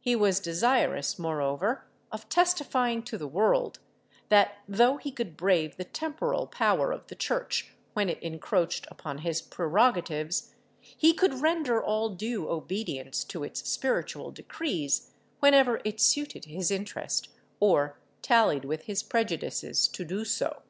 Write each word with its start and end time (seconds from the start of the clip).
He 0.00 0.14
was 0.14 0.38
desirous, 0.38 1.18
moreover, 1.18 1.86
of 2.10 2.28
testifying 2.28 3.02
to 3.04 3.16
the 3.16 3.26
world, 3.26 3.78
that 4.28 4.58
though 4.68 4.98
he 4.98 5.10
could 5.10 5.34
brave 5.34 5.78
the 5.78 5.84
temporal 5.84 6.46
power 6.46 6.92
of 6.92 7.06
the 7.06 7.14
Church 7.14 7.72
when 7.94 8.10
it 8.10 8.22
encroached 8.22 8.86
upon 8.90 9.20
his 9.20 9.40
prerogatives, 9.40 10.54
he 10.78 11.14
could 11.14 11.40
render 11.40 11.82
all 11.82 12.10
due 12.10 12.50
obedience 12.50 13.24
to 13.24 13.44
its 13.44 13.66
spiritual 13.66 14.30
decrees 14.30 15.10
whenever 15.40 15.80
it 15.86 16.02
suited 16.02 16.44
his 16.44 16.70
interest 16.70 17.28
or 17.58 17.98
tallied 18.20 18.66
with 18.66 18.82
his 18.82 19.02
prejudices 19.02 19.88
to 19.88 20.04
do 20.04 20.22
so. 20.26 20.60